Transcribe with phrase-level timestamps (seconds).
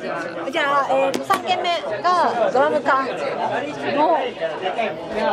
[0.00, 1.68] じゃあ、えー、3軒目
[2.02, 3.14] がドラム缶の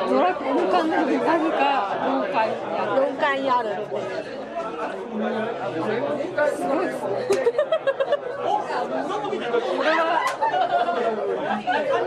[0.09, 1.23] ドラム缶のなぜか
[2.15, 3.69] 4階にある4階にある
[6.55, 7.45] すごいですね
[9.25, 10.21] これは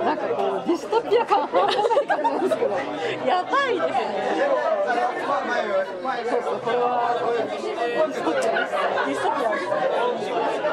[0.05, 1.83] なんかこうディストピア感半端な。
[2.03, 2.71] い感じなんですけど
[3.27, 3.99] やばいですね
[6.29, 7.15] そうそうこれは
[7.49, 8.73] ディストピアです
[9.07, 10.68] ディストピア下に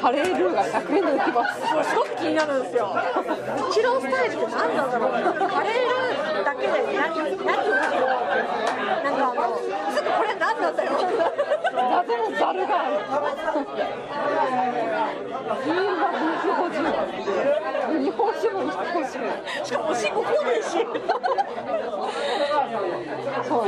[0.00, 1.60] カレールーが100円で売ってます。
[1.90, 2.94] すごく気になるんですよ
[3.70, 5.10] 一郎スタイルって何なんだろう。
[5.10, 7.74] カレールーだけで何何を
[9.02, 9.62] なんかあのす
[10.02, 10.90] ぐこれ何なんだよ
[11.72, 12.94] 謎のザルがある
[15.64, 16.02] ビールが
[16.46, 20.76] 250円日本酒も150円しかもおしっこ来ねえし
[23.48, 23.64] そう。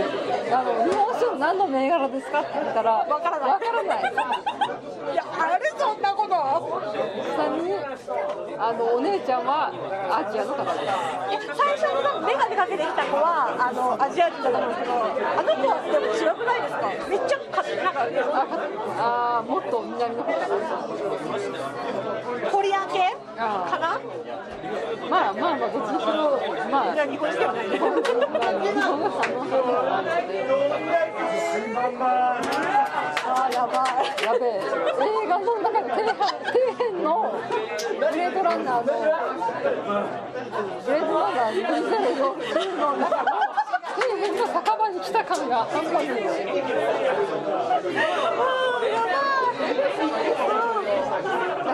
[0.53, 3.51] あの日本酒の何の銘柄ですかって言ったらわからない。
[3.51, 4.03] わからない。
[5.13, 7.73] いやあれそんなこと下に
[8.59, 9.73] あのお姉ちゃんは
[10.13, 10.85] アジアの方です
[11.33, 16.93] え最初に眼鏡かけてきた子はあのアジア人だと思うんですけどあの子はでも違くないですか？
[17.09, 18.05] めっちゃかなんか
[18.99, 20.45] ああもっと南の方か？
[22.45, 23.97] なコリアン系かな？
[25.09, 26.38] まあまあまあどっちにしろ
[26.71, 27.79] まあ日本人ではないね
[33.25, 37.33] ああやばいやべえ映画の中で底辺底辺の
[37.99, 38.93] ブレードランナーの
[40.85, 43.29] ブレードランナー2049の中の
[43.97, 46.09] 底辺の酒場に来た感が半端ない。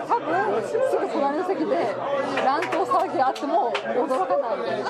[0.07, 1.95] 多分すぐ隣の席で
[2.43, 4.89] 乱闘騒ぎがあっても驚かないみたいな。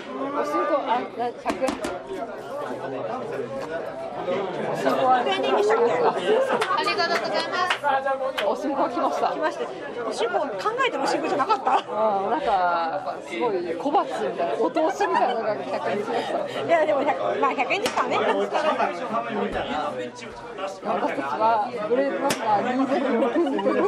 [0.34, 1.54] おしんこあな百。
[3.54, 5.94] おしんこは100円でいいんでしたっけあ
[6.82, 7.78] りがとうございます。
[8.44, 9.30] おしんこ来ました。
[9.30, 9.66] 来まして
[10.04, 16.66] おしっこ考えてもおしっこじゃなかったうん、なんかすごい小鉢みたいなお通しみたいなのが百円しました。
[16.66, 17.02] いやでも
[17.40, 18.66] まあ100円ですからね私たち
[21.30, 23.86] はブレードランナー2060に出る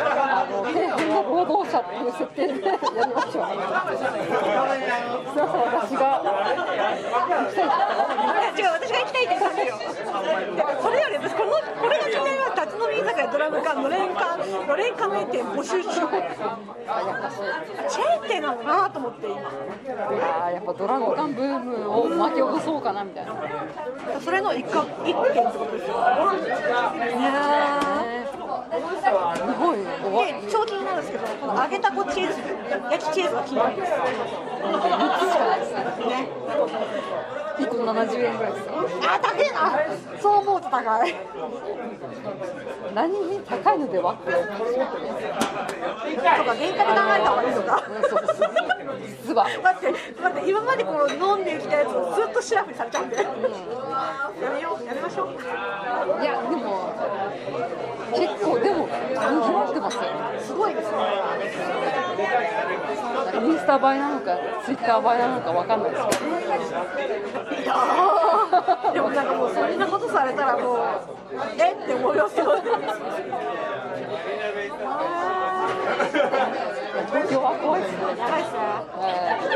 [0.00, 1.15] あの底辺の
[1.82, 2.72] 労働者っていう設定でや
[3.06, 3.44] りましょう。
[3.46, 3.46] すいま
[4.66, 4.78] せん
[5.66, 7.62] 私が行きたい
[8.56, 9.78] 違う私が行きたいって言ったんですよい
[10.56, 11.50] やそれより私この
[11.80, 19.42] これが気になります立ち飲み居酒屋ドラム缶のれんかのれん加盟店募集中チェーン店なのかなと思って今いや
[20.54, 23.34] やっぱドラム缶ブームを巻き起こそうかなみたいな。
[24.20, 25.16] それの一角一軒っ
[25.52, 26.04] てことですよね
[28.02, 28.05] す
[30.10, 32.40] ごいで超気になるんですけどこの揚げたこチーズ
[32.90, 33.72] 焼きチーズが気になる。
[33.72, 35.60] んですよ3つしかない。
[35.60, 35.78] ですね。
[36.06, 36.28] ね
[37.58, 38.72] 1個70円ぐらいですよ。
[39.08, 41.14] あ高いなそう思うと高い
[42.94, 43.92] 何に高いの。
[43.92, 44.46] ではって思う。
[44.46, 44.94] とか。
[46.20, 46.92] 原価で考えた
[47.30, 47.82] 方がいいの か。
[47.88, 48.50] うんそうそう
[49.26, 49.44] 実は。
[49.62, 53.22] 待って待って今までこの飲んできたやつをずっとシラフにされちゃうんでや
[54.50, 56.85] めようやめましょういやでも
[58.16, 60.02] 結構でも人気なってますよ
[60.40, 60.96] すごいですね
[63.34, 66.30] インスタ映えなのかツイッター映えなのかわかんないですけど。
[67.62, 68.92] いやー。
[68.94, 70.78] でもなんかもうそんなことされたらもう
[71.58, 72.44] えって思いますよ
[77.06, 77.98] 東京は怖いですね。
[78.16, 78.58] やばいっすね
[79.00, 79.46] えー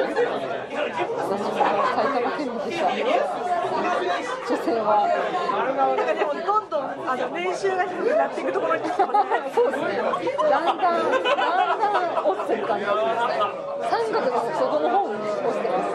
[1.21, 1.65] 私も埼
[2.13, 5.07] 玉県民でした女性は。
[5.07, 10.03] なんかでもどんどんあの年収が低くなっていくところに来てますねそうですね
[10.51, 13.47] だんだんだんだん落ちてる感じがしますね
[13.87, 15.95] 三角の外の方に落ちてます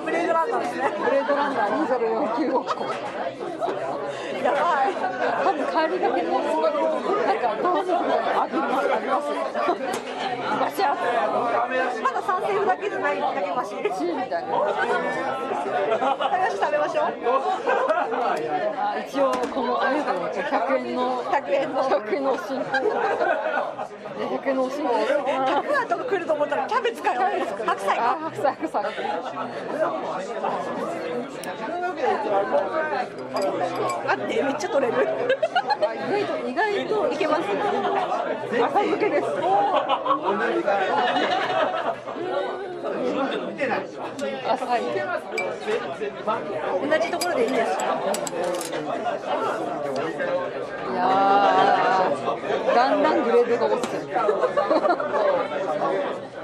[0.00, 1.84] ブレードランナーですねブレードランナー
[2.40, 2.64] 2049号
[4.42, 6.48] やばい多分帰りがけのな
[7.32, 9.28] んかドラムみたいなありますあります
[10.60, 10.96] ガシャ
[12.02, 14.52] まだ賛成だけじゃないだけマシチーみたいな
[16.56, 17.04] 食べましょう。
[17.04, 17.08] あ
[19.08, 20.12] 一応このあれですね
[20.50, 22.64] 100円の100円の100円のおしんこ
[24.18, 24.90] で100円のおしんこ
[25.46, 27.20] たくあんとか来ると思ったらキャベツかよ。
[27.66, 28.54] 白菜あか白菜。
[28.56, 28.82] 白菜。
[34.06, 34.98] 待ってめっちゃ取れる
[36.02, 39.24] 意外と意外といけます浅漬けです
[43.02, 44.80] 浅い
[46.88, 47.68] 同じところでいいです
[50.92, 54.02] いやーだんだんグレードが落ちてる。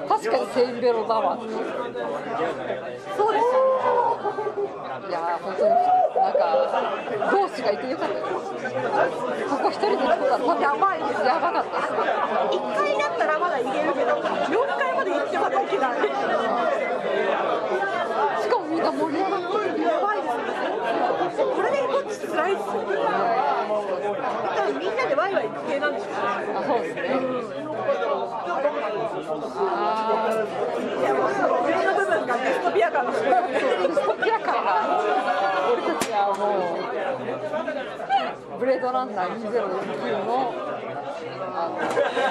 [0.09, 3.45] 確かにセイベロだわそうです
[5.09, 6.41] いやー本当になんか
[7.31, 8.15] 同志がいてよかった。
[8.19, 11.71] ここ一人で来たら多分やばいですやばかった。
[12.49, 14.23] 1回だったらまだいけるけど4
[14.79, 16.09] 回まで行ってまたいけないし
[19.09, 20.45] かもみんな盛り上がってるやばいですね
[21.39, 22.67] これでこっちつらいっすよ。
[24.57, 26.15] 多分みんなでワイワイ系なんでしょうね。
[26.67, 27.49] そうですねうん。
[30.99, 31.31] いやもう
[31.67, 33.25] 上の部分がデストピア感のーそう
[33.89, 35.38] デストピア感が。
[36.31, 36.43] はも
[38.57, 40.53] うブレードランナー2049の
[41.59, 41.79] あの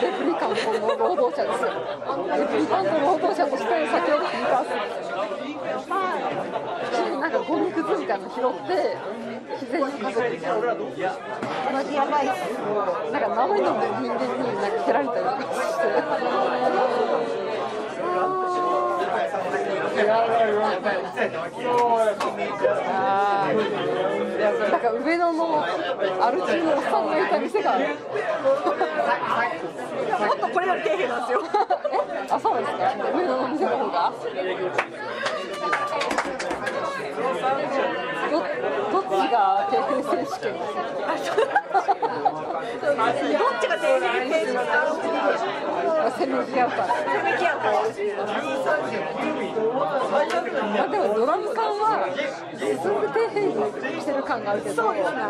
[0.02, 1.70] レプリカントの労働者ですよ
[2.38, 4.64] レプリカント労働者として先ほど聞いた
[7.20, 8.98] なんかゴミくずみたいなの拾って
[9.60, 10.22] 自然にかけて
[11.74, 12.40] マジやばいっす
[13.12, 14.24] なんか生身の人間になんか
[14.86, 15.88] 蹴られたりとかして。
[20.06, 20.26] な
[24.78, 25.68] んか上野のア
[26.32, 27.88] ル中のおっさんがいた店がある。
[27.88, 27.94] も
[30.34, 31.42] っとこれより底辺なんですよ
[31.92, 31.96] え、
[32.30, 32.78] あ、そうですか。
[33.16, 34.14] 上野の店の方が。
[38.30, 38.40] ど、
[38.92, 40.24] どっちが底辺選手権
[40.54, 40.78] ですか。
[40.78, 40.84] ど
[43.50, 44.62] っちが底辺選手か
[46.18, 46.88] せめぎ合うから。
[46.88, 47.72] せめき合うか
[50.08, 52.10] まあ、でもドラム缶は
[52.58, 52.90] 進んで底
[53.30, 53.46] 辺
[53.96, 55.28] にしてる感があるけど、そうですねあ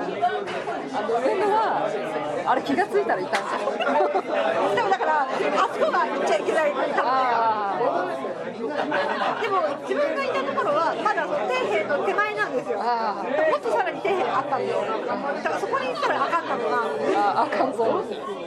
[1.02, 1.88] の上野は
[2.48, 3.72] あれ気がついたらいたんですよ。
[4.76, 5.30] でもだからあ
[5.72, 7.82] そこが行っちゃいけないああ
[9.42, 16.78] でも自分がいたところはまだ底辺の手前なんですよあもっとさらに底辺あったんですよだからそこに行ったらあかんかったな
[17.42, 18.47] ああかんぞ。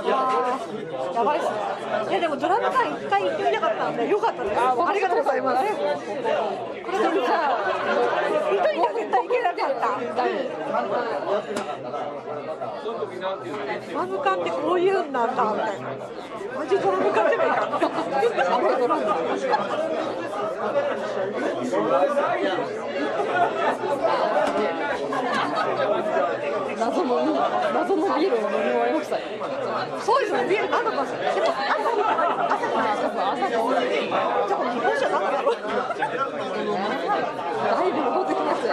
[1.21, 1.53] やばいっすね
[2.09, 7.61] いやでもドラム缶一回行ってみたかったんでよかったですありがとうございますこれでじゃあ
[8.51, 9.91] 一人では絶対行けなかった。
[13.91, 15.87] ドラム缶ってこういうんなんだみたいな
[16.55, 17.55] マジドラム缶じゃないか
[18.79, 19.15] ドラム缶
[26.81, 27.21] 謎の
[27.73, 29.21] 謎のビールを飲み終わりましたよ。
[29.99, 35.55] そうですねビール何だったんですかでも朝に朝に多分朝のじゃあこれ日本酒は何だろう
[37.61, 38.71] だいぶ合法的なやつや。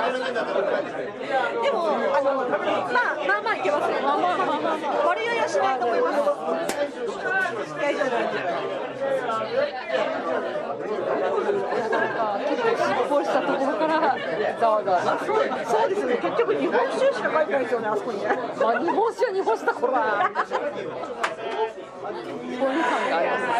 [1.63, 2.57] でもあのまあ
[3.27, 6.17] まあまあいけますねまあまあまあまあまあ割合はしないと思います
[7.79, 8.39] 大丈夫大丈
[11.91, 14.17] なんか結構失敗したところから
[14.59, 14.99] ざわざわ。
[15.23, 18.27] 夫そうですね結局日本酒しか書いてないですよねあそこにね
[18.61, 20.33] まあ日本酒は日本酒だこら。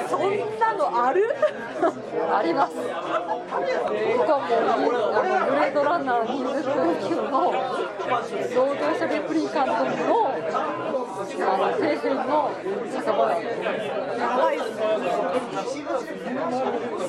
[0.09, 1.35] そういう感があります。
[1.69, 2.35] そんなのある？
[2.35, 2.75] あります。
[2.75, 4.41] ここは
[4.79, 9.85] もうあのブレードランナー2099の労働者レプリカントのあ
[10.89, 12.51] の底辺の
[12.91, 13.61] 酒場なんです。
[14.19, 14.81] やばいっすね